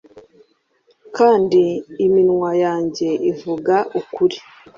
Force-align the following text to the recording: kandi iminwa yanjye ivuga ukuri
kandi 1.17 1.61
iminwa 2.05 2.51
yanjye 2.63 3.09
ivuga 3.31 3.75
ukuri 3.99 4.37